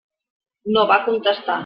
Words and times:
No 0.77 0.87
va 0.93 0.99
contestar. 1.11 1.59